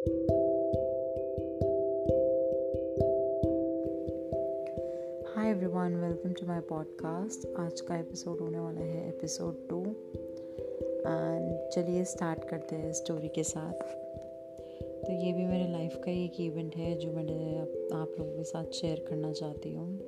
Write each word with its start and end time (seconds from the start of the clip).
Hi 0.00 0.08
everyone 5.50 5.94
welcome 5.94 6.32
to 6.32 6.46
my 6.46 6.60
podcast 6.60 7.48
आज 7.56 7.80
का 7.80 7.98
episode 7.98 8.40
होने 8.40 8.58
वाला 8.58 8.80
है 8.80 9.08
एपिसोड 9.08 9.68
टू 9.68 9.80
एंड 11.06 11.68
चलिए 11.68 12.04
स्टार्ट 12.04 12.44
करते 12.44 12.76
हैं 12.76 12.92
स्टोरी 12.92 13.28
के 13.28 13.42
साथ. 13.42 13.72
तो 15.04 15.12
ये 15.12 15.32
भी 15.32 15.46
मेरे 15.46 15.72
लाइफ 15.72 16.00
का 16.04 16.10
ही 16.10 16.24
एक 16.24 16.40
इवेंट 16.40 16.76
है 16.76 16.96
जो 16.96 17.12
मैंने 17.12 17.58
आप 17.92 18.14
लोगों 18.18 18.36
के 18.36 18.44
साथ 18.44 18.64
शेयर 18.64 19.06
करना 19.08 19.32
चाहती 19.32 19.74
हूँ. 19.74 19.98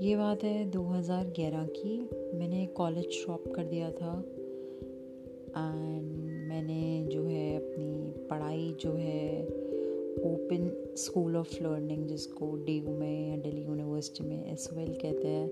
ये 0.00 0.16
बात 0.16 0.44
है 0.44 0.70
2011 0.70 1.66
की. 1.66 2.10
मैंने 2.34 2.66
कॉलेज 2.66 3.04
ड्रॉप 3.04 3.52
कर 3.54 3.64
दिया 3.64 3.90
था. 3.90 4.24
एंड 5.50 6.19
मैंने 6.50 7.08
जो 7.12 7.24
है 7.24 7.56
अपनी 7.56 8.26
पढ़ाई 8.30 8.76
जो 8.80 8.92
है 8.92 9.44
ओपन 10.24 10.94
स्कूल 10.96 11.36
ऑफ़ 11.36 11.62
लर्निंग 11.62 12.06
जिसको 12.06 12.56
डी 12.64 12.78
यू 12.78 12.90
में 12.90 13.30
या 13.30 13.36
दिल्ली 13.36 13.62
यूनिवर्सिटी 13.62 14.24
में 14.24 14.52
एस 14.52 14.68
कहते 14.72 15.28
हैं, 15.28 15.46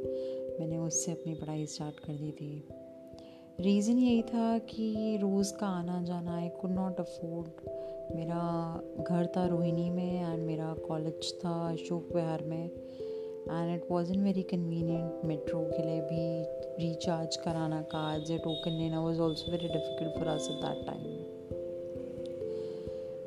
मैंने 0.61 0.79
उससे 0.79 1.12
अपनी 1.12 1.34
पढ़ाई 1.34 1.66
स्टार्ट 1.66 1.98
कर 1.98 2.12
दी 2.12 2.30
थी। 2.30 2.69
रीज़न 3.61 3.98
यही 3.98 4.23
था 4.23 4.59
कि 4.59 5.19
रोज़ 5.23 5.53
का 5.55 5.66
आना 5.66 6.03
जाना 6.03 6.37
आई 6.37 6.48
कुड 6.48 6.70
नॉट 6.70 7.01
अफोर्ड 7.01 7.70
मेरा 8.17 8.42
घर 9.01 9.27
था 9.27 9.47
रोहिणी 9.47 9.91
में 9.91 10.33
एंड 10.33 10.47
मेरा 10.47 10.75
कॉलेज 10.89 11.33
था 11.34 11.73
अशोक 11.73 12.09
विहार 12.15 12.45
में। 12.45 12.70
And 13.51 13.75
it 13.77 13.91
was 13.91 14.12
in 14.12 14.25
very 14.25 14.43
convenient 14.43 15.25
metro 15.25 15.61
के 15.61 15.83
लिए 15.83 16.01
भी 16.01 16.43
रिचार्ज 16.89 17.37
कराना 17.37 17.83
कार्ड 17.83 18.30
या 18.30 18.37
टोकन 18.37 18.70
लेना 18.70 19.01
was 19.01 19.20
also 19.20 19.52
very 19.52 19.69
difficult 19.69 20.19
for 20.19 20.27
us 20.27 20.48
at 20.51 20.56
that 20.56 20.87
time 20.87 21.02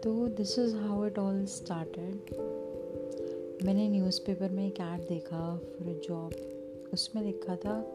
तो 0.01 0.27
this 0.27 0.59
is 0.59 0.75
how 0.75 1.05
it 1.05 1.19
all 1.19 1.45
started 1.45 2.35
मैंने 3.65 3.89
न्यूज़पेपर 3.89 4.49
में 4.49 4.67
एक 4.67 4.79
ऐड 4.79 5.07
देखा 5.07 5.57
फॉर 5.57 5.87
अ 5.87 6.07
जॉब 6.07 6.31
उसमें 6.93 7.23
लिखा 7.23 7.55
था, 7.55 7.93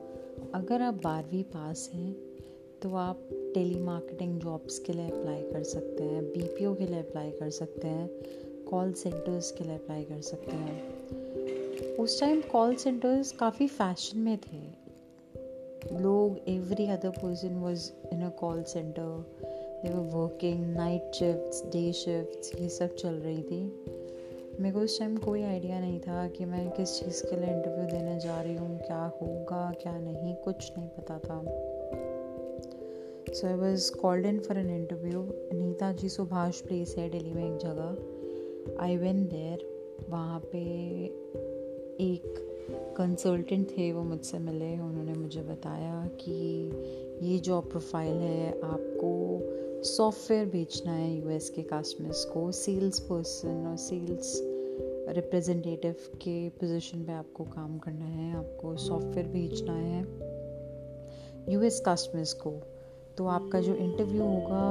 अगर 0.55 0.83
आप 0.83 0.95
बारहवीं 0.95 1.43
पास 1.43 1.91
हैं 1.95 2.17
तो 2.83 2.95
आप 2.95 3.29
टेली 3.55 3.81
मार्केटिंग 3.81 4.41
जॉब्स 4.41 4.79
के 4.79 4.93
लिए 4.93 5.07
अप्लाई 5.07 5.43
कर 5.43 5.63
सकते 5.63 6.03
हैं 6.03 6.25
बीपीओ 6.25 6.75
के 6.75 6.87
लिए 6.87 6.99
अप्लाई 6.99 7.31
कर 7.31 7.51
सकते 7.51 7.89
हैं 7.89 8.11
कॉल 8.71 8.93
सेंटर्स 8.93 9.51
के 9.51 9.65
लिए 9.65 9.75
अप्लाई 9.75 10.03
कर 10.03 10.21
सकते 10.21 10.57
हैं. 10.57 10.96
उस 12.01 12.21
टाइम 12.21 12.41
कॉल 12.41 12.75
सेंटर्स 12.75 13.31
काफ़ी 13.33 13.67
फ़ैशन 13.67 14.19
में 14.19 14.39
थे। 14.39 14.59
लोग 16.01 16.39
every 16.49 16.87
other 16.87 17.09
person 17.09 17.55
was 17.55 17.93
in 18.13 18.23
a 18.23 18.29
call 18.29 18.63
centre 18.63 19.25
they 19.83 19.89
were 19.89 20.17
working 20.17 20.67
night 20.77 21.15
shifts 21.15 21.63
day 21.73 21.93
shifts 21.93 22.53
ये 22.61 22.69
सब 22.69 22.95
चल 22.95 23.15
रही 23.15 23.43
थी। 23.43 23.63
मेरे 24.61 24.75
को 24.75 24.81
उस 24.81 24.99
टाइम 24.99 25.17
कोई 25.17 25.43
आइडिया 25.43 25.81
नहीं 25.81 26.01
था 26.01 26.27
कि 26.29 26.45
मैं 26.45 26.71
किस 26.71 26.99
चीज़ 27.01 27.23
के 27.27 27.37
लिए 27.37 27.55
इंटरव्यू 27.55 27.87
देने 27.87 28.19
जा 28.21 28.41
रही 28.41 28.55
हूँ, 28.55 28.79
क्या 28.79 29.13
होगा, 29.23 29.71
क्या 29.83 29.99
नहीं, 29.99 30.35
कुछ 30.35 30.73
नहीं 30.79 30.89
पता 30.89 31.19
था। 31.19 31.43
So 33.35 33.47
I 33.47 33.55
was 33.55 33.93
called 33.93 34.27
in 34.27 34.39
for 34.41 34.59
an 34.59 34.71
interview 34.71 35.23
Neeta 35.53 35.93
ji 35.93 36.09
Subhash 36.09 36.61
place 36.61 36.95
है 36.99 37.09
दिल्ली 37.11 37.33
में 37.33 37.45
एक 37.45 37.59
जगह। 37.59 38.85
आई 38.85 38.97
वेन 38.97 39.27
देर 39.27 39.67
वहाँ 40.09 40.41
पे 40.53 40.61
एक 42.01 42.35
कंसल्टेंट 42.97 43.71
थे, 43.71 43.93
वो 43.93 44.03
मुझसे 44.03 44.39
मिले, 44.39 44.79
उन्होंने 44.79 45.13
मुझे 45.13 45.41
बताया 45.41 46.07
कि 46.07 46.71
ये 47.23 47.39
जॉब 47.39 47.69
प्रोफ़ाइल 47.71 48.13
है, 48.13 48.51
आपको 48.51 49.83
सॉफ्टवेयर 49.83 50.47
बेचना 50.47 50.93
है 50.93 51.21
यूएस 51.21 51.51
के 51.51 51.63
कस्टमर्स 51.63 52.25
को 52.25 52.53
सेल्स 52.53 53.01
पर्सन 53.01 53.67
और 53.67 53.77
सेल्स 53.77 54.41
रिप्रेजेंटेटिव 55.09 55.95
के 56.15 56.49
पोजीशन 56.49 57.05
पे 57.05 57.13
आपको 57.13 57.45
काम 57.45 57.79
करना 57.79 58.05
है, 58.05 58.37
आपको 58.37 58.77
सॉफ्टवेयर 58.77 59.27
बेचना 59.27 59.73
है 59.73 60.03
यूएस 61.53 61.83
कस्टमर्स 61.89 62.33
को। 62.33 62.51
तो 63.19 63.27
आपका 63.27 63.61
जो 63.61 63.75
इंटरव्यू 63.75 64.23
होगा, 64.23 64.65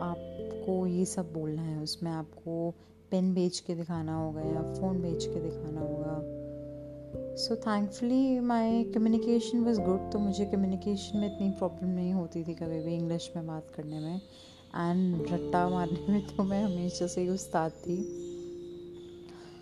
आपको 0.00 0.86
ये 0.86 1.04
सब 1.04 1.32
बोलना 1.32 1.62
है, 1.62 1.82
उसमें 1.82 2.10
आपको 2.10 2.74
पेन 3.10 3.34
बेच 3.34 3.60
के 3.60 3.74
दिखाना 3.74 4.16
होगा 4.16 4.40
या 4.40 4.62
फ़ोन 4.72 5.02
बेच 5.02 5.24
के 5.24 5.40
दिखाना 5.40 5.80
होगा। 5.80 6.41
So 7.36 7.56
thankfully 7.56 8.40
my 8.40 8.84
communication 8.84 9.58
was 9.58 9.80
good 9.80 10.12
तो 10.12 10.18
मुझे 10.18 10.44
कम्युनिकेशन 10.44 11.18
में 11.18 11.36
इतनी 11.36 11.50
प्रॉब्लम 11.50 11.88
नहीं 11.88 12.12
होती 12.12 12.44
थी 12.44 12.54
कभी 12.54 12.82
भी 12.82 12.94
इंग्लिश 12.94 13.32
में 13.36 13.46
बात 13.46 13.72
करने 13.76 14.00
में। 14.00 14.16
एंड 14.76 15.26
रट्टा 15.32 15.68
मारने 15.68 16.12
में 16.12 16.36
तो 16.36 16.42
मैं 16.42 16.64
हमेशा 16.64 17.06
से 17.06 17.20
ही 17.20 17.28
उस्ताद 17.28 17.70
थी। 17.70 17.96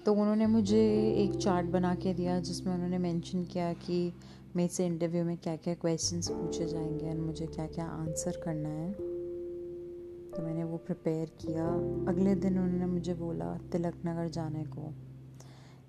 तो 0.06 0.12
उन्होंने 0.12 0.46
मुझे 0.46 1.12
एक 1.16 1.34
चार्ट 1.34 1.66
बना 1.66 1.94
के 1.94 2.14
दिया 2.14 2.40
जिसमें 2.40 2.74
उन्होंने 2.74 2.98
मेंशन 2.98 3.44
किया 3.44 3.72
कि 3.72 4.12
मेरे 4.56 4.68
से 4.68 4.86
इंटरव्यू 4.86 5.24
में 5.24 5.36
क्या 5.36 5.56
क्या 5.56 5.74
क्वेश्चंस 5.74 6.28
पूछे 6.30 6.66
जाएँगे 6.66 7.06
एंड 7.06 7.20
मुझे 7.20 7.46
क्या 7.46 7.66
क्या 7.66 7.84
आंसर 7.84 8.40
करना 8.44 8.68
है। 8.68 8.92
तो 10.30 10.42
मैंने 10.42 10.64
वो 10.64 10.76
प्रिपेयर 10.76 11.26
किया। 11.26 11.66
अगले 12.08 12.34
दिन 12.34 12.58
उन्होंने 12.58 12.86
मुझे 12.86 13.14
बोला, 13.14 13.58
तिलक 13.72 13.94
नगर 14.06 14.28
जाने 14.28 14.64
को। 14.64 14.94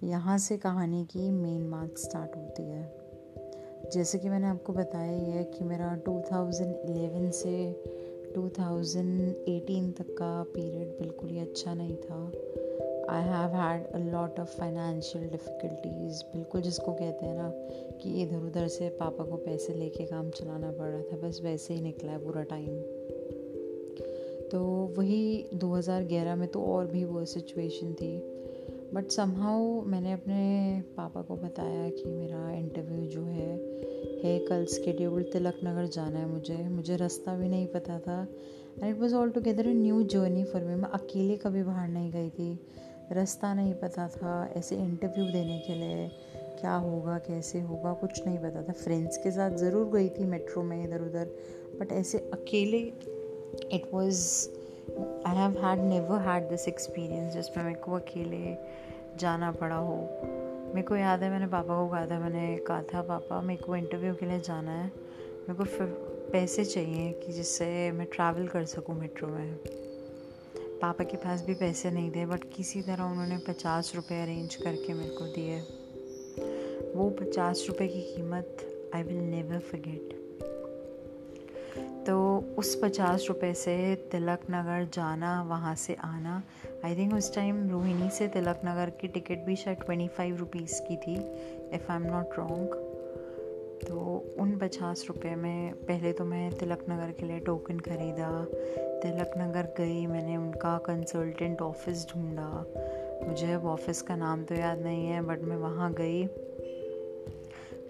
यहाँ 0.04 0.38
से 0.38 0.58
कहानी 0.58 1.06
की 1.06 1.32
मेन 1.32 1.72
बात 1.72 1.98
स्टार्ट 1.98 2.36
होती 2.36 2.64
है। 2.64 3.90
जैसे 3.94 4.20
कि 4.20 4.30
मैंने 4.30 4.48
आपको 4.48 4.74
बताया 4.74 5.12
ही 5.12 5.32
है 5.32 5.44
कि 5.44 5.64
मेरा 5.64 5.98
2011 5.98 7.32
से 7.32 7.84
2018 8.38 9.92
तक 9.98 10.14
का 10.14 10.44
पीरियड 10.44 10.88
बिल्कुल 10.88 11.30
ही 11.30 11.40
अच्छा 11.40 11.74
नहीं 11.74 11.96
था। 11.96 12.32
I 13.10 13.24
have 13.24 13.56
had 13.56 13.88
a 13.88 13.98
lot 13.98 14.40
of 14.40 14.58
financial 14.58 15.30
difficulties 15.30 16.24
बिल्कुल 16.24 16.62
जिसको 16.62 16.94
कहते 16.94 17.26
हैं 17.26 17.38
ना 17.38 17.50
कि 18.02 18.22
इधर 18.22 18.38
उधर 18.38 18.68
से 18.68 18.90
पापा 18.90 19.24
को 19.24 19.38
पैसे 19.38 19.74
लेके 19.74 20.06
काम 20.06 20.30
चलाना 20.30 20.72
पड़ 20.72 20.90
रहा 20.90 21.02
था, 21.02 21.28
बस 21.28 21.42
वैसे 21.44 21.74
ही 21.74 21.82
निकला 21.82 22.12
है 22.12 22.26
पूरा 22.26 22.44
टाइम 22.44 22.82
तो 24.50 24.94
वही 24.98 25.50
2011 25.54 26.36
में 26.36 26.48
तो 26.48 26.62
और 26.64 26.88
भी 26.88 27.06
वो 27.06 27.26
सिचुएशन 27.26 27.94
थी। 27.94 28.31
बट 28.94 29.12
समहाउ 29.12 29.82
मैंने 29.82 30.12
अपने 30.14 30.84
पापा 30.98 31.22
को 31.22 31.36
बताया 31.36 31.90
कि 31.90 32.10
मेरा 32.10 32.52
इंटरव्यू 32.52 33.06
जो 33.06 33.24
है 33.24 33.52
है 34.24 34.38
कल 34.40 34.66
स्केड्यूल 34.66 35.24
तिलक 35.24 35.60
नगर 35.64 35.86
जाना 35.86 36.20
है 36.20 36.26
मुझे। 36.26 36.58
मुझे 36.70 36.96
रास्ता 36.96 37.36
भी 37.36 37.48
नहीं 37.48 37.68
पता 37.68 38.00
था। 38.00 38.22
And 38.84 38.96
it 38.96 39.02
was 39.02 39.16
all 39.16 39.30
together 39.30 39.68
a 39.68 39.74
new 39.74 40.02
journey 40.04 40.44
for 40.44 40.64
me 40.64 40.76
मैं 40.76 40.90
अकेले 40.90 41.38
कभी 41.38 41.64
बाहर 41.64 41.88
नहीं 41.90 42.12
गई 42.12 42.30
थी। 42.30 42.60
रास्ता 43.12 43.54
नहीं 43.54 43.74
पता 43.74 44.08
था 44.08 44.54
ऐसे 44.58 44.76
इंटरव्यू 44.76 45.26
देने 45.26 45.60
के 45.60 45.74
लिए। 45.74 46.08
क्या 46.60 46.76
होगा, 46.76 47.18
कैसे 47.18 47.62
होगा, 47.62 47.94
कुछ 47.94 48.26
नहीं 48.26 48.38
पता 48.38 48.62
था। 48.64 48.74
फ्रेंड्स 48.74 49.18
के 49.18 49.32
साथ 49.32 49.58
ज़रूर 49.58 49.90
गई 49.90 50.10
थी 50.10 50.26
मेट्रो 50.26 50.64
में 50.64 50.84
इधर 50.84 51.02
उधर 51.02 51.36
बट 51.80 51.92
ऐसे 51.92 52.18
अकेले 52.34 52.78
it 53.74 53.90
was 53.94 54.22
I 55.28 55.36
have 55.36 55.66
had 55.66 55.80
never 55.80 56.20
had 56.20 56.50
this 56.50 56.68
experience 56.68 57.34
जिसमें 57.34 57.64
मेरे 57.64 57.80
को 57.80 57.94
अकेले 57.94 58.58
जाना 59.18 59.52
पड़ा 59.52 59.76
हो। 59.76 59.96
मेरे 60.76 60.82
को 60.82 60.96
याद 60.96 61.24
है, 61.24 61.30
मैंने 61.30 61.48
पापा 61.48 61.76
को 61.76 61.88
कहा 61.88 62.06
था, 62.06 62.20
मैंने 62.20 62.58
कहा 62.58 62.84
था, 62.84 63.02
पापा, 63.02 63.42
मेरे 63.42 63.64
को 63.64 63.76
इंटरव्यू 63.76 64.14
के 64.14 64.26
लिए 64.26 64.40
जाना 64.40 64.72
है। 64.72 64.88
मेरे 64.88 65.54
को 65.54 65.64
फिर 65.64 65.88
पैसे 66.32 66.66
चाहिए 66.66 67.12
कि 67.12 67.32
जिससे 67.32 67.92
मैं 67.92 68.08
ट्रैवल 68.08 68.48
कर 68.48 68.66
सकूँ 68.66 68.96
मेट्रो 68.96 69.28
में। 69.28 69.56
पापा 70.82 71.04
के 71.04 71.18
पास 71.18 71.46
भी 71.46 71.54
पैसे 71.54 71.92
नहीं 71.92 72.12
थे 72.12 72.26
बट 72.26 72.44
किसी 72.56 72.82
तरह 72.82 73.04
उन्होंने 73.04 73.38
पचास 73.38 73.92
रुपये 73.96 74.22
अरेंज 74.22 74.56
करके 74.56 74.94
मेरे 74.94 75.10
को 75.10 75.26
दिए। 75.26 75.60
वो 76.96 77.10
पचास 77.10 77.66
रुपये 77.68 77.88
की 77.88 78.02
कीमत 78.02 78.58
आई 78.96 79.04
विल 79.04 79.18
नेवर 79.18 79.60
फर्गेट 79.60 80.21
तो 81.78 82.18
उस 82.58 82.80
पचास 82.84 83.26
रुपये 83.30 83.54
से 83.54 83.96
तिलक 84.12 84.40
नगर 84.52 84.88
जाना, 84.94 85.42
वहाँ 85.44 85.76
से 85.76 85.94
आना। 85.94 86.42
आई 86.86 86.96
थिंक 86.96 87.14
उस 87.14 87.36
टाइम 87.36 87.70
रोहिणी 87.70 88.10
से 88.10 88.28
तिलक 88.28 88.62
नगर 88.66 88.90
की 88.90 89.08
टिकट 89.08 89.46
भी 89.46 89.56
शायद 89.56 89.78
ट्वेंटी 89.78 90.08
फाइव 90.08 90.38
रुपीज़ 90.38 90.82
की 90.82 90.96
थी 90.98 91.16
if 91.76 91.92
I 91.92 91.98
am 91.98 92.04
not 92.04 92.38
wrong 92.38 92.88
तो 93.82 94.00
उन 94.40 94.58
पचास 94.58 95.06
रुपये 95.08 95.36
में 95.36 95.74
पहले 95.74 96.14
तो 96.14 96.26
मैं 96.26 96.52
तिलक 96.58 96.86
नगर 96.90 97.12
के 97.12 97.26
लिए 97.26 97.40
टोकन 97.40 97.80
ख़रीदा। 97.80 98.46
तिलक 99.02 99.32
नगर 99.38 99.74
गई, 99.78 100.06
मैंने 100.08 100.38
उनका 100.38 100.78
कंसल्टेंट 100.78 101.62
ऑफ़िस 101.62 102.06
ढूंढा। 102.10 102.66
मुझे 103.28 103.52
अब 103.54 103.66
ऑफ़िस 103.66 104.02
का 104.02 104.16
नाम 104.16 104.44
तो 104.44 104.56
याद 104.56 104.80
नहीं 104.80 105.08
है 105.08 105.22
बट 105.22 105.42
मैं 105.42 105.58
वहाँ 105.58 105.94
गई। 105.94 106.26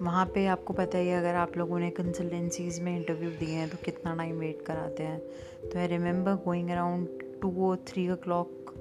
वहाँ 0.01 0.25
पे 0.25 0.45
आपको 0.48 0.74
पता 0.74 0.98
ही 0.98 1.07
है, 1.07 1.18
अगर 1.19 1.36
आप 1.36 1.57
लोगों 1.57 1.80
ने 1.80 1.89
कंसल्टेंसीज 1.89 2.80
में 2.80 2.95
इंटरव्यू 2.95 3.30
दिए 3.30 3.56
हैं 3.56 3.69
तो 3.69 3.77
कितना 3.86 4.15
टाइम 4.15 4.36
वेट 4.36 4.62
कराते 4.62 5.03
हैं। 5.03 5.19
तो 5.69 5.80
I 5.80 5.88
remember 5.88 6.36
going 6.36 6.69
around 6.69 7.07
two 7.42 7.51
or 7.63 7.75
three 7.88 8.09
o'clock 8.15 8.74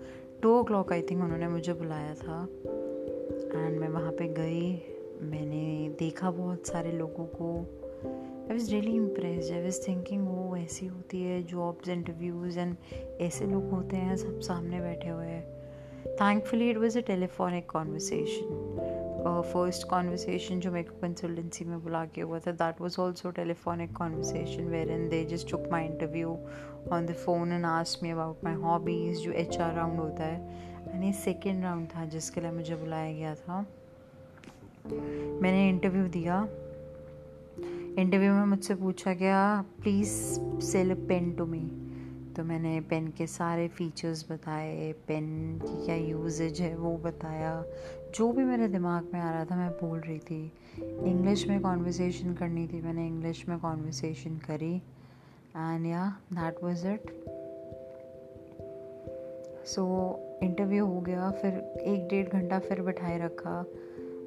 two 0.43 0.55
o'clock 0.65 0.93
I 0.93 1.03
think 1.03 1.23
उन्होंने 1.23 1.49
मुझे 1.49 1.73
बुलाया 1.73 2.15
था। 2.15 2.43
एंड 3.57 3.79
मैं 3.81 3.89
वहाँ 3.89 4.13
पे 4.13 4.29
गई, 4.29 4.73
मैंने 5.23 5.89
देखा 5.99 6.31
बहुत 6.31 6.67
सारे 6.67 6.93
लोगों 6.93 7.27
को। 7.35 7.55
I 8.51 8.57
was 8.57 8.71
really 8.71 8.95
impress 8.97 9.51
I 9.53 9.63
was 9.63 9.81
thinking 9.89 10.27
वो 10.29 10.57
ऐसी 10.57 10.87
होती 10.87 11.23
है 11.23 11.43
जॉब्स 11.43 11.89
इंटरव्यूज़ 11.89 12.59
एंड 12.59 12.77
ऐसे 13.21 13.47
लोग 13.47 13.71
होते 13.71 13.97
हैं, 13.97 14.17
सब 14.17 14.41
सामने 14.41 14.81
बैठे 14.81 15.09
हुए 15.09 15.27
हैं। 15.27 15.45
Thankfully 16.07 16.71
it 16.71 16.77
was 16.77 16.99
a 16.99 17.03
telephonic 17.03 17.71
conversation 17.71 18.90
first 19.27 19.87
conversation 19.89 20.61
जो 20.61 20.71
मेरे 20.73 20.89
को 20.89 20.97
कंसल्टेंसी 21.01 21.65
में 21.65 21.83
बुला 21.83 22.05
के 22.15 22.21
हुआ 22.21 22.39
था 22.39 22.53
that 22.53 22.81
was 22.81 23.01
also 23.01 23.31
telephonic 23.31 23.93
conversation 23.97 24.69
wherein 24.91 25.09
they 25.09 25.25
just 25.25 25.51
took 25.51 25.69
my 25.73 25.87
interview 25.87 26.29
on 26.93 27.07
the 27.07 27.15
phone 27.25 27.53
and 27.53 27.65
ask 27.67 28.03
me 28.03 28.11
about 28.11 28.45
my 28.45 28.55
hobbies 28.63 29.21
जो 29.21 29.33
एच 29.33 29.59
आर 29.59 29.75
राउंड 29.75 30.01
होता 30.01 30.25
है. 30.25 30.69
ये 31.05 31.13
सेकेंड 31.13 31.63
राउंड 31.65 31.89
था 31.89 32.05
जिसके 32.07 32.41
लिए 32.41 32.51
मुझे 32.51 32.77
बुलाया 32.77 33.13
गया 33.13 33.35
था. 33.35 33.61
मैंने 34.87 35.69
इंटरव्यू 35.69 36.07
दिया. 36.09 36.43
इंटरव्यू 37.99 38.33
में 38.33 38.45
मुझसे 38.47 38.75
पूछा 38.75 39.13
गया 39.15 39.43
please 39.83 40.11
sell 40.67 40.95
pen 41.09 41.33
to 41.33 41.47
me 41.47 41.61
तो 42.37 42.45
मैंने 42.45 42.81
पेन 42.81 43.09
के 43.19 43.27
सारे 43.27 43.67
फीचर्स 43.69 44.25
बताए 44.31 44.93
पेन 45.09 45.27
की 45.63 45.85
क्या 45.85 45.95
यूजेज 45.97 46.61
है 46.61 46.75
वो 46.77 46.97
बताया. 47.05 47.53
जो 48.15 48.33
भी 48.33 48.45
मेरे 48.45 48.69
दिमाग 48.69 49.09
में 49.15 49.21
आ 49.21 49.31
रहा 49.33 49.45
था, 49.45 49.57
मैं 49.57 49.71
बोल 49.71 49.99
रही 49.99 50.19
थी। 50.19 50.53
इंग्लिश 50.81 51.47
में 51.49 51.61
कॉन्वर्सेशन 51.61 52.35
करनी 52.35 52.67
थी 52.69 52.81
मैंने 52.83 53.07
इंग्लिश 53.07 53.49
में 53.49 53.59
कॉन्वर्सेशन 53.59 54.37
करी। 54.37 54.75
And 55.57 55.87
yeah 55.87 56.17
that 56.33 56.63
was 56.65 56.87
it 56.87 57.11
so 59.67 59.85
interview 60.43 60.87
हो 60.87 61.01
गया, 61.01 61.31
फिर 61.31 61.53
एक 61.81 62.09
डेढ़ 62.09 62.29
घंटा 62.29 62.59
फिर 62.59 62.83
बिठाए 62.83 63.19
रखा। 63.19 63.65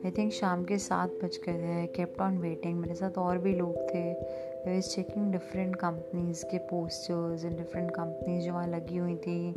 आई 0.05 0.11
थिंक 0.11 0.31
शाम 0.33 0.63
के 0.63 0.77
सात 0.77 1.09
बज 1.23 1.39
गए 1.45 1.53
थे। 1.53 1.85
केप्ट 1.87 2.21
ऑन 2.21 2.37
वेटिंग 2.37 2.79
मेरे 2.79 2.95
साथ 2.95 3.17
और 3.17 3.37
भी 3.37 3.55
लोग 3.55 3.75
थे। 3.93 4.13
I 4.13 4.73
was 4.73 4.89
checking 4.89 5.31
different 5.31 5.75
companies 5.75 6.43
के 6.45 6.57
पोस्टर्स 6.57 7.45
एंड 7.45 7.57
डिफरेंट 7.57 7.91
कंपनीज़ 7.91 8.45
जो 8.45 8.53
वहाँ 8.53 8.67
लगी 8.67 8.97
हुई 8.97 9.15
थी। 9.15 9.51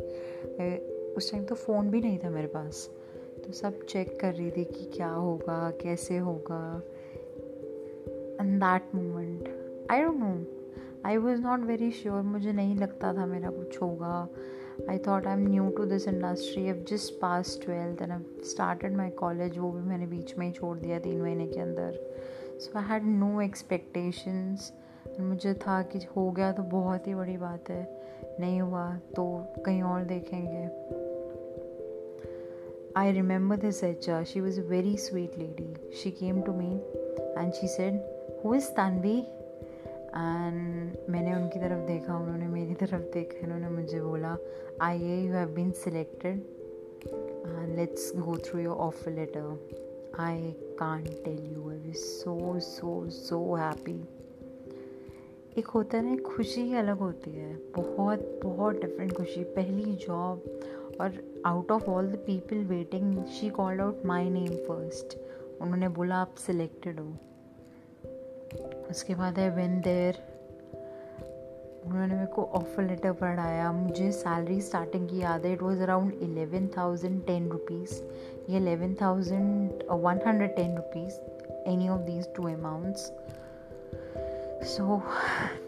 उस 1.15 1.31
टाइम 1.31 1.43
तो 1.43 1.55
फ़ोन 1.55 1.89
भी 1.89 2.01
नहीं 2.01 2.17
था 2.17 2.29
मेरे 2.29 2.47
पास। 2.47 2.89
तो 3.45 3.51
सब 3.51 3.85
चेक 3.85 4.19
कर 4.21 4.33
रही 4.33 4.51
थी 4.51 4.63
कि 4.63 4.85
क्या 4.95 5.09
होगा, 5.09 5.71
कैसे 5.81 6.17
होगा। 6.17 6.81
And 8.41 8.59
that 8.63 8.95
moment 8.95 9.87
I 9.91 10.01
don't 10.01 10.15
know 10.15 10.45
I 11.05 11.17
was 11.17 11.41
not 11.41 11.59
very 11.59 11.91
sure 11.91 12.21
मुझे 12.21 12.51
नहीं 12.51 12.75
लगता 12.75 13.13
था 13.13 13.25
मेरा 13.25 13.49
कुछ 13.49 13.81
होगा। 13.81 14.27
I 14.89 14.97
thought 14.97 15.27
I 15.27 15.33
am 15.33 15.47
new 15.47 15.69
to 15.69 15.85
this 15.85 16.07
industry 16.07 16.63
I've 16.63 16.83
just 16.89 17.13
pass 17.13 17.59
twelfth 17.63 18.01
and 18.01 18.11
I 18.11 18.19
started 18.43 18.95
my 18.97 19.09
college 19.09 19.57
वो 19.57 19.71
भी 19.71 19.81
मैंने 19.81 20.07
बीच 20.07 20.37
में 20.37 20.45
ही 20.45 20.51
छोड़ 20.51 20.77
दिया 20.77 20.99
तीन 20.99 21.21
महीने 21.21 21.47
के 21.47 21.59
अंदर। 21.59 21.99
So 22.59 22.77
I 22.79 22.85
had 22.85 23.03
no 23.03 23.41
expectations 23.41 24.71
मुझे 25.19 25.53
था 25.53 25.81
कि 25.81 25.99
हो 26.17 26.31
गया 26.31 26.51
तो 26.51 26.63
बहुत 26.63 27.07
ही 27.07 27.15
बड़ी 27.15 27.37
बात 27.37 27.69
है। 27.69 27.85
नहीं 28.39 28.61
हुआ 28.61 28.89
तो 29.15 29.25
कहीं 29.65 29.81
और 29.83 30.03
देखेंगे। 30.03 31.06
I 32.97 33.11
remember 33.11 33.57
this 33.57 33.83
H 33.83 34.09
she 34.09 34.41
was 34.41 34.59
a 34.59 34.63
very 34.63 34.97
sweet 34.97 35.37
lady 35.37 35.91
she 35.93 36.11
came 36.11 36.41
to 36.41 36.53
me 36.53 36.75
and 37.19 37.53
she 37.53 37.67
said 37.67 37.93
who 38.45 38.55
is 38.55 38.69
Tanvi 38.69 39.19
and 39.19 40.97
मैंने 41.09 41.35
उनकी 41.35 41.59
तरफ़ 41.59 41.87
देखा, 41.87 42.17
उन्होंने 42.17 42.47
मेरी 42.47 42.73
तरफ़ 42.73 43.01
देखा 43.01 43.45
उन्होंने 43.45 43.69
मुझे 43.69 44.01
बोला 44.01 44.37
I 44.81 45.01
uh 45.01 45.27
you 45.27 45.33
have 45.33 45.49
been 45.49 45.71
selected 45.71 46.37
and 47.07 47.75
let's 47.75 48.11
go 48.15 48.37
through 48.37 48.59
your 48.59 48.75
offer 48.75 49.11
letter 49.11 49.69
I 50.19 50.51
can 50.51 51.03
tell 51.03 51.55
you 51.55 51.69
I 51.69 51.89
was 51.89 51.95
so 51.95 52.59
so 52.59 53.09
so 53.09 53.55
happy 53.55 54.05
एक 55.57 55.67
होता 55.67 55.97
है 55.97 56.15
ना 56.15 56.23
खुशी 56.23 56.61
ही 56.61 56.75
अलग 56.75 56.97
होती 56.97 57.31
है। 57.31 57.55
बहुत 57.55 58.39
बहुत 58.43 58.81
डिफरेंट 58.81 59.13
खुशी। 59.13 59.43
पहली 59.43 59.95
जॉब 59.95 60.61
और 61.01 61.36
out 61.47 61.71
of 61.71 61.89
all 61.89 62.07
the 62.07 62.15
people 62.25 62.63
waiting 62.65 63.25
she 63.25 63.49
called 63.49 63.81
out 63.81 64.05
my 64.05 64.29
name 64.29 64.55
first 64.67 65.17
उन्होंने 65.61 65.87
बोला, 65.89 66.15
आप 66.15 66.35
सिलेक्टेड 66.37 66.99
हो. 66.99 67.13
उसके 68.89 69.15
बाद 69.15 69.39
है 69.39 69.49
वेन 69.55 69.79
देर 69.81 70.17
उन्होंने 71.85 72.13
मेरे 72.13 72.25
को 72.25 72.43
ऑफ़र 72.55 72.83
लेटर 72.83 73.11
पढ़ाया। 73.11 73.71
मुझे 73.71 74.11
सैलरी 74.11 74.59
स्टार्टिंग 74.61 75.07
की 75.09 75.17
याद 75.17 75.45
है। 75.45 75.53
It 75.53 75.61
was 75.61 75.81
around 75.83 76.13
eleven 76.21 76.67
thousand 76.77 77.25
ten 77.25 77.49
rupees 77.49 77.93
ये 78.49 78.57
eleven 78.57 78.95
thousand 79.01 79.83
one 79.91 80.19
hundred 80.27 80.55
ten 80.55 80.75
rupees 80.75 81.19
any 81.69 81.89
of 81.89 82.01
these 82.01 82.27
two 82.35 82.47
amounts 82.47 83.11
so 84.75 85.01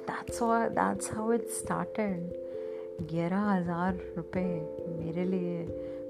that's 0.09 0.39
that's 0.73 1.13
how 1.13 1.31
it 1.33 1.47
started 1.49 2.48
ग्यारह 3.01 3.41
हज़ार 3.41 3.99
रुपये 4.17 4.43
मेरे 4.99 5.25
लिए। 5.25 5.57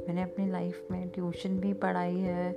मैंने 0.08 0.22
अपनी 0.22 0.50
लाइफ 0.52 0.88
में 0.92 1.10
ट्यूशन 1.10 1.60
भी 1.60 1.74
पढ़ाई 1.84 2.20
है। 2.20 2.52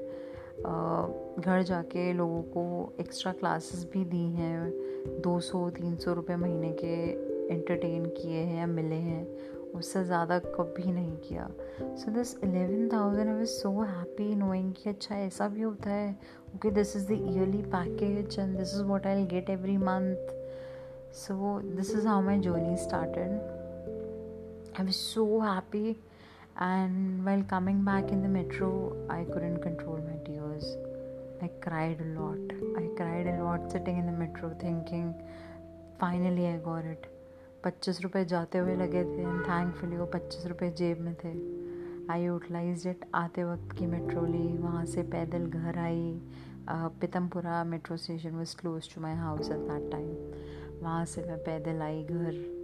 घर 1.39 1.63
जाके 1.63 2.13
लोगों 2.13 2.43
को 2.43 2.93
एक्स्ट्रा 3.01 3.33
क्लासेस 3.33 3.85
भी 3.93 4.05
दी 4.05 4.25
हैं। 4.33 5.21
दो 5.23 5.39
सौ, 5.41 5.69
तीन 5.71 5.97
सौ 5.97 6.13
रुपये 6.13 6.37
महीने 6.37 6.73
के 6.85 7.55
एंटरटेन 7.55 8.05
किए 8.07 8.39
हैं 8.39 8.59
या 8.59 8.67
मिले 8.67 9.01
हैं। 9.09 9.27
उससे 9.75 10.05
ज़्यादा 10.05 10.39
कभी 10.39 10.93
नहीं 10.93 11.17
किया। 11.19 11.49
So 11.81 12.11
this 12.11 12.37
eleven 12.45 12.89
thousand 12.93 13.29
I 13.31 13.45
so 13.47 13.71
happy 13.83 14.35
knowing 14.35 14.73
कि 14.73 14.89
अच्छा 14.91 15.17
ऐसा 15.17 15.49
भी 15.49 15.63
होता 15.63 15.91
है। 15.91 16.11
Okay 16.55 16.71
this 16.71 16.97
is 16.97 17.07
the 17.09 17.19
yearly 17.31 17.63
package 17.75 18.39
and 18.39 18.57
this 18.59 18.75
is 18.75 18.83
what 18.85 19.07
I 19.07 19.25
get 19.27 19.51
every 19.51 19.77
month 19.77 20.31
so 21.17 21.59
this 21.61 21.95
is 21.97 22.07
how 22.09 22.23
my 22.23 22.41
journey 22.41 22.77
started 22.77 23.62
I 24.79 24.85
was 24.85 24.97
so 24.97 25.25
happy 25.41 25.97
and 26.65 27.25
while 27.27 27.43
coming 27.51 27.79
back 27.85 28.11
in 28.15 28.23
the 28.25 28.31
metro, 28.33 28.67
i 29.13 29.21
couldn't 29.29 29.61
control 29.67 30.01
my 30.09 30.17
tears. 30.25 30.67
I 31.47 31.49
cried 31.65 32.03
a 32.07 32.09
lot. 32.17 32.53
I 32.81 32.83
cried 32.99 33.31
a 33.31 33.37
lot 33.39 33.73
sitting 33.75 34.01
in 34.01 34.11
the 34.11 34.13
metro 34.19 34.51
thinking, 34.63 35.07
finally 36.03 36.47
i 36.51 36.59
got 36.67 36.91
it. 36.91 37.09
पच्चीस 37.65 38.01
रुपये 38.03 38.25
जाते 38.35 38.59
हुए 38.59 38.75
लगे 38.77 39.05
थे 39.05 39.23
and 39.23 39.43
thankfully 39.49 39.97
वो 39.97 40.07
पच्चीस 40.15 40.47
रुपये 40.53 40.71
जेब 40.79 41.01
में 41.09 41.15
थे। 41.25 41.33
आई 42.13 42.25
यूटिलाइज 42.25 42.87
इट 42.87 43.05
आते 43.15 43.45
वक्त 43.45 43.77
की 43.79 43.87
मेट्रो 43.97 44.25
ली, 44.27 44.47
वहाँ 44.59 44.85
से 44.95 45.03
पैदल 45.17 45.47
घर 45.47 45.79
आई। 45.79 46.21
Pitampura 46.71 47.63
metro 47.75 47.97
station 47.97 48.37
was 48.39 48.57
close 48.61 48.95
to 48.95 49.01
my 49.03 49.15
house 49.27 49.51
at 49.51 49.69
that 49.71 49.91
time 49.93 50.83
वहाँ 50.83 51.05
से 51.15 51.25
मैं 51.27 51.39
पैदल 51.45 51.83
आई 51.83 52.03
घर। 52.05 52.62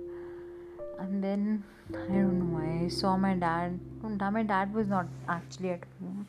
And 0.99 1.23
then 1.23 1.63
I 1.91 2.07
don't 2.09 2.39
know. 2.39 2.59
I 2.59 2.89
saw 2.89 3.17
my 3.17 3.35
dad. 3.35 3.79
My 4.03 4.43
dad 4.43 4.75
was 4.75 4.89
not 4.89 5.07
actually 5.29 5.71
at 5.71 5.85
home. 6.01 6.27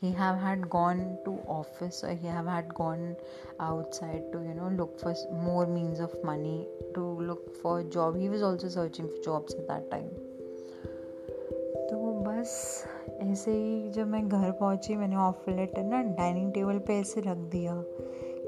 he 0.00 0.12
have 0.12 0.38
had 0.38 0.68
gone 0.70 1.18
to 1.24 1.32
office 1.48 2.04
or 2.04 2.14
he 2.14 2.26
have 2.28 2.46
had 2.46 2.72
gone 2.74 3.16
outside 3.58 4.22
to 4.32 4.42
you 4.42 4.54
know 4.54 4.68
look 4.80 5.00
for 5.00 5.14
more 5.32 5.66
means 5.66 5.98
of 5.98 6.12
money 6.22 6.66
to 6.94 7.00
look 7.30 7.56
for 7.62 7.82
job 7.82 8.16
he 8.16 8.28
was 8.28 8.42
also 8.42 8.68
searching 8.68 9.08
for 9.08 9.22
jobs 9.30 9.54
at 9.54 9.66
that 9.68 9.90
time 9.90 10.10
तो 11.90 11.98
बस 12.22 12.50
ऐसे 13.22 13.50
ही 13.50 13.90
जब 13.90 14.06
मैं 14.06 14.28
घर 14.28 14.50
पहुँची 14.50 14.96
मैंने 14.96 15.16
offer 15.16 15.54
letter 15.56 15.82
ना 15.82 16.02
dining 16.16 16.52
table 16.54 16.78
पे 16.86 16.98
ऐसे 17.00 17.20
रख 17.20 17.36
दिया 17.52 17.74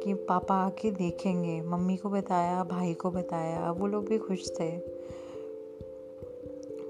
कि 0.03 0.15
पापा 0.29 0.55
आके 0.65 0.91
देखेंगे 0.99 1.61
मम्मी 1.71 1.97
को 1.97 2.11
बताया 2.11 2.63
भाई 2.71 2.93
को 3.03 3.11
बताया 3.11 3.71
वो 3.79 3.87
लोग 3.87 4.09
भी 4.09 4.19
खुश 4.19 4.51
थे 4.61 4.71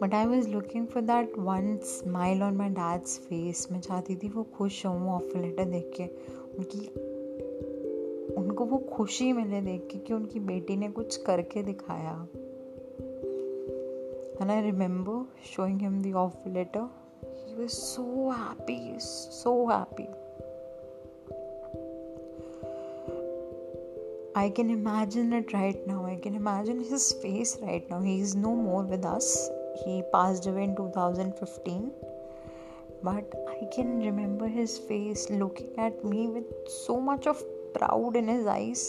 but 0.02 0.14
I 0.14 0.26
was 0.26 0.48
looking 0.48 0.86
for 0.86 1.02
that 1.02 1.38
one 1.38 1.78
smile 1.82 2.42
on 2.42 2.56
my 2.56 2.68
dad's 2.68 3.18
face 3.18 3.68
मैं 3.72 3.80
चाहती 3.80 4.16
थी 4.16 4.28
वो 4.28 4.42
खुश 4.42 4.86
हों 4.86 5.08
ऑफ़र 5.08 5.40
लेटर 5.40 5.64
देख 5.64 5.92
के 6.00 6.06
उनकी, 6.58 6.86
उनको 8.34 8.64
वो 8.64 8.78
खुशी 8.78 9.32
मिले 9.32 9.60
देख 9.60 9.88
के 9.92 9.98
कि 9.98 10.14
उनकी 10.14 10.40
बेटी 10.40 10.76
ने 10.76 10.88
कुछ 10.88 11.16
करके 11.16 11.62
दिखाया 11.62 12.28
and 14.42 14.50
I 14.50 14.60
remember 14.62 15.26
showing 15.44 15.80
him 15.80 16.02
the 16.02 16.14
offer 16.14 16.50
letter 16.50 16.88
he 17.24 17.54
was 17.54 17.68
so 17.68 18.30
happy 18.30 18.96
so 19.00 19.66
happy 19.66 20.08
I 24.36 24.48
can 24.48 24.70
imagine 24.70 25.32
it 25.32 25.52
right 25.52 25.86
now. 25.86 26.06
I 26.06 26.14
can 26.16 26.34
imagine 26.34 26.84
his 26.90 27.12
face 27.12 27.58
right 27.62 27.90
now. 27.90 28.00
He 28.00 28.20
is 28.20 28.36
no 28.36 28.54
more 28.56 28.84
with 28.84 29.04
us. 29.04 29.50
He 29.84 30.02
passed 30.12 30.46
away 30.46 30.64
in 30.64 30.74
2015 30.76 31.92
but 33.02 33.38
i 33.52 33.68
can 33.76 33.98
remember 34.00 34.48
his 34.48 34.78
face 34.90 35.28
looking 35.30 35.70
at 35.78 36.04
me 36.04 36.26
with 36.28 36.50
so 36.78 37.00
much 37.00 37.26
of 37.26 37.44
proud 37.74 38.16
in 38.16 38.28
his 38.28 38.46
eyes. 38.46 38.82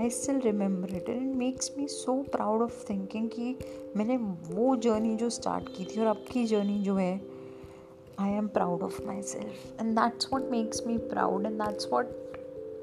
I 0.00 0.10
still 0.10 0.38
remember 0.40 0.94
it 0.96 1.08
and 1.08 1.34
makes 1.36 1.70
me 1.78 1.86
so 1.88 2.12
proud 2.32 2.62
of 2.62 2.84
thinking 2.90 3.28
कि 3.30 3.54
मैंने 3.96 4.16
वो 4.16 4.76
journey 4.76 5.14
जो 5.16 5.30
start 5.30 5.68
की 5.76 5.84
थी 5.84 6.00
और 6.00 6.06
अब 6.06 6.24
की 6.32 6.44
journey 6.46 6.78
जो 6.82 6.94
है 6.96 7.20
I 8.18 8.30
am 8.30 8.48
proud 8.48 8.82
of 8.82 9.02
my 9.06 9.22
self 9.22 9.80
and 9.80 9.94
that's 9.98 10.28
what 10.32 10.50
makes 10.50 10.86
me 10.86 10.96
proud 11.08 11.46
and 11.46 11.60
that's 11.62 11.88
what 11.92 12.06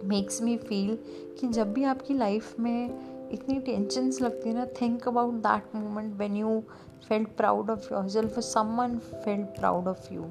makes 0.04 0.42
me 0.42 0.58
feel 0.58 0.98
कि 1.40 1.48
जब 1.48 1.74
भी 1.74 1.84
आपकी 1.84 2.14
लाइफ 2.14 2.60
में 2.60 2.90
इतनी 3.32 3.60
टेंशन्स 3.60 4.22
लगती 4.22 4.50
है 4.50 4.56
ना 4.56 4.66
think 4.66 5.08
about 5.08 5.34
that 5.34 5.64
moment 5.76 6.16
when 6.16 6.36
you 6.36 6.64
felt 7.10 7.30
proud 7.38 7.70
of 7.70 7.94
your 7.94 8.10
self 8.10 8.40
someone 8.40 8.98
felt 8.98 9.48
proud 9.48 9.88
of 9.88 10.14
you 10.14 10.24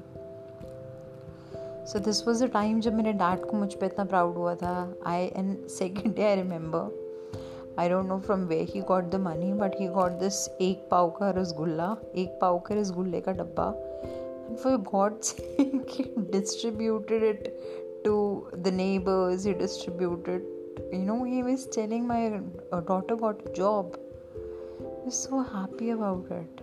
so 1.85 1.99
this 1.99 2.27
was 2.27 2.43
a 2.43 2.47
time 2.47 2.79
जब 2.79 2.93
मेरे 2.93 3.13
डैड 3.13 3.45
को 3.45 3.57
मुझ 3.57 3.73
पर 3.73 3.85
इतना 3.85 4.05
प्राउड 4.05 4.35
हुआ 4.35 4.55
था। 4.55 4.93
I 5.05 5.25
and 5.25 5.67
second 5.67 6.15
day 6.15 6.23
I 6.23 6.35
remember 6.35 7.05
I 7.79 7.89
don't 7.89 8.05
know 8.05 8.19
from 8.19 8.39
where 8.39 8.61
he 8.61 8.81
got 8.81 9.03
the 9.03 9.15
money 9.15 9.53
but 9.53 9.71
he 9.79 9.87
got 9.87 10.11
this 10.11 10.47
एक 10.47 10.87
पाव 10.91 11.09
का 11.09 11.29
रसगुल्ला 11.31 11.97
एक 12.15 12.39
पाव 12.41 12.59
के 12.59 12.81
रसगुल्ले 12.81 13.21
का 13.21 13.31
डब्बा। 13.31 13.73
And 14.47 14.59
for 14.59 14.69
he 15.87 16.03
distributed 16.31 17.23
it 17.23 17.57
to 18.03 18.47
the 18.53 18.71
neighbors, 18.71 19.43
he 19.43 19.53
distributed, 19.53 20.43
you 20.91 20.99
know, 20.99 21.23
he 21.23 21.43
was 21.43 21.67
telling 21.67 22.07
my 22.07 22.39
uh, 22.71 22.81
daughter 22.81 23.15
got 23.15 23.41
a 23.47 23.53
job. 23.53 23.97
I 24.79 25.05
was 25.05 25.17
so 25.17 25.41
happy 25.41 25.89
about 25.91 26.31
it. 26.31 26.61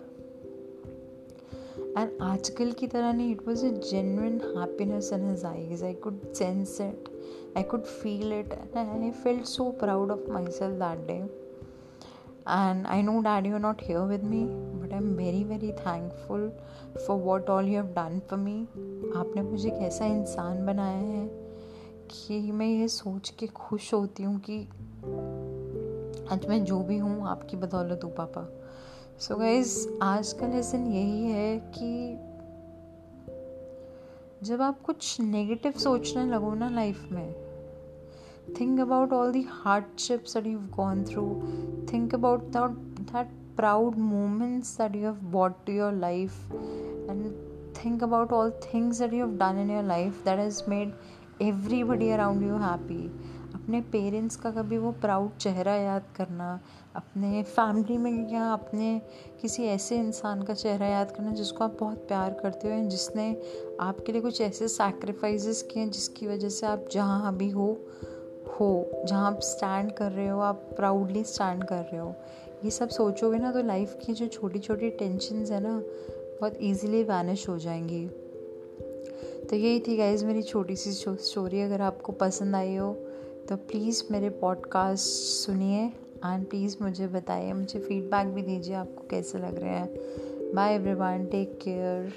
And 1.96 2.10
आजकल 2.22 2.72
की 2.72 2.86
तरह 2.86 3.12
नहीं 3.12 3.36
it 3.36 3.46
was 3.46 3.62
a 3.62 3.72
genuine 3.90 4.40
happiness 4.56 5.12
in 5.12 5.28
his 5.28 5.44
eyes. 5.44 5.82
I 5.82 5.94
could 5.94 6.36
sense 6.36 6.80
it. 6.80 7.08
I 7.56 7.62
could 7.62 7.86
feel 7.86 8.32
it. 8.32 8.58
And 8.74 9.04
I 9.04 9.10
felt 9.10 9.46
so 9.46 9.72
proud 9.72 10.10
of 10.10 10.28
myself 10.28 10.78
that 10.78 11.06
day. 11.06 11.22
And 12.46 12.86
I 12.86 13.02
know, 13.02 13.22
Dad, 13.22 13.46
you're 13.46 13.58
not 13.58 13.80
here 13.80 14.04
with 14.04 14.22
me, 14.22 14.46
but 14.80 14.92
I'm 14.92 15.16
very, 15.16 15.44
very 15.44 15.72
thankful 15.84 16.50
for 17.06 17.18
what 17.20 17.50
all 17.50 17.68
you 17.68 17.74
have 17.74 17.92
done 17.94 18.20
for 18.30 18.38
me 18.38 18.62
आपने 19.16 19.42
मुझे 19.42 19.68
एक 19.68 19.82
ऐसा 19.82 20.04
इंसान 20.04 20.64
बनाया 20.66 20.98
है 20.98 21.41
देखिए 22.12 22.52
मैं 22.52 22.66
ये 22.66 22.88
सोच 22.88 23.28
के 23.38 23.46
खुश 23.46 23.94
होती 23.94 24.22
हूँ 24.22 24.40
कि 24.40 24.60
आज 26.34 26.46
मैं 26.48 26.64
जो 26.64 26.80
भी 26.80 26.98
हूँ, 26.98 27.28
आपकी 27.28 27.56
बदौलत 27.56 28.00
हूँ, 28.04 28.14
पापा। 28.14 28.42
सो 29.18 29.36
गाइज़ 29.36 29.88
आज 30.02 30.32
का 30.32 30.46
लेसन 30.46 30.86
यही 30.86 31.24
है 31.24 31.58
कि 31.78 32.18
जब 34.46 34.62
आप 34.62 34.82
कुछ 34.82 35.20
नेगेटिव 35.20 35.72
सोचने 35.72 36.24
लगो 36.24 36.54
ना 36.54 36.68
लाइफ 36.68 37.08
में 37.12 37.34
think 38.60 38.80
about 38.80 39.12
all 39.12 39.32
the 39.32 39.46
hardships 39.48 40.34
that 40.34 40.46
you 40.46 40.58
gone 40.58 41.04
through 41.04 41.24
think 41.92 42.14
about 42.14 42.42
that 42.42 43.32
proud 43.56 43.96
moments 43.96 44.78
that 44.78 44.96
you 44.96 45.02
have 45.02 45.18
bought 45.22 45.52
to 45.66 45.72
your 45.72 45.92
life 45.92 46.52
and 46.52 47.32
think 47.84 48.02
about 48.02 48.32
all 48.32 48.50
things 48.50 48.98
that 48.98 49.12
you 49.12 49.26
have 49.26 49.36
done 49.36 49.58
in 49.58 49.70
your 49.70 49.84
life 49.84 50.24
that 50.24 50.38
has 50.38 50.62
made 50.68 50.94
everybody 51.42 52.12
around 52.12 52.42
you 52.42 52.56
happy 52.56 53.06
अपने 53.54 53.80
parents 53.80 54.36
का 54.36 54.50
कभी 54.50 54.78
वो 54.78 54.92
proud 54.92 55.36
चेहरा 55.36 55.74
याद 55.74 56.02
करना, 56.16 56.60
अपने 56.96 57.42
family 57.42 57.98
में 57.98 58.32
या 58.32 58.52
अपने 58.52 59.02
किसी 59.42 59.64
ऐसे 59.64 59.96
इंसान 59.96 60.42
का 60.42 60.54
चेहरा 60.54 60.86
याद 60.86 61.10
करना 61.10 61.32
जिसको 61.32 61.64
आप 61.64 61.76
बहुत 61.80 61.98
प्यार 61.98 62.32
करते 62.42 62.68
हो 62.68 62.88
जिसने 62.88 63.42
आपके 63.80 64.12
लिए 64.12 64.20
कुछ 64.20 64.40
ऐसे 64.40 64.68
सैक्रिफाइसेस 64.68 65.62
किए 65.62 65.82
हैं 65.82 65.90
जिसकी 65.90 66.26
वजह 66.26 66.48
से 66.48 66.66
आप 66.66 66.88
जहाँ 66.92 67.28
अभी 67.28 67.50
हो 67.50 67.86
हो, 68.60 69.04
जहाँ 69.04 69.26
आप 69.26 69.40
स्टैंड 69.40 69.92
कर 69.92 70.12
रहे 70.12 70.28
हो, 70.28 70.40
आप 70.40 70.68
प्राउडली 70.76 71.24
स्टैंड 71.24 71.64
कर 71.64 71.82
रहे 71.82 71.98
हो। 71.98 72.14
ये 72.64 72.70
सब 72.70 72.88
सोचोगे 72.88 73.38
ना 73.38 73.52
तो 73.52 73.62
लाइफ 73.62 73.98
की 74.06 74.12
जो 74.12 74.26
छोटी 74.26 74.58
छोटी 74.58 74.90
टेंशन 74.90 75.36
है 75.36 75.60
ना, 75.60 75.78
बहुत 76.40 76.56
ईजीली 76.60 77.02
वैनिश 77.02 77.48
हो 77.48 77.58
जाएँगी। 77.58 78.10
तो 79.52 79.56
यही 79.56 79.80
थी 79.80 79.96
गाइज़ 79.96 80.24
मेरी 80.24 80.42
छोटी 80.42 80.76
सी 80.76 80.92
स्टोरी 80.92 81.60
अगर 81.60 81.80
आपको 81.80 82.12
पसंद 82.12 82.56
आई 82.56 82.76
हो 82.76 82.92
तो 83.48 83.56
प्लीज़ 83.56 84.02
मेरे 84.10 84.28
पॉडकास्ट 84.30 85.02
सुनिए 85.02 85.84
एंड 86.26 86.46
प्लीज़ 86.46 86.76
मुझे 86.82 87.06
बताइए, 87.06 87.52
मुझे 87.52 87.80
फीडबैक 87.80 88.26
भी 88.26 88.42
दीजिए, 88.42 88.74
आपको 88.74 89.06
कैसे 89.10 89.38
लग 89.38 89.58
रहे 89.58 89.70
हैं। 89.70 90.54
Bye 90.54 90.74
everyone 90.74 91.26
take 91.26 91.58
care 91.62 92.12